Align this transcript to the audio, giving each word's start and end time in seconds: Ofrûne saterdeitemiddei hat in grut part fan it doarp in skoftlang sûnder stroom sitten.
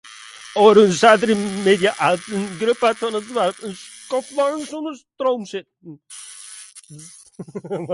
Ofrûne 0.61 0.93
saterdeitemiddei 1.01 1.79
hat 2.05 2.21
in 2.35 2.43
grut 2.59 2.77
part 2.81 2.97
fan 3.01 3.17
it 3.19 3.25
doarp 3.35 3.57
in 3.65 3.73
skoftlang 4.05 4.61
sûnder 4.69 4.93
stroom 5.01 5.43
sitten. 5.51 5.93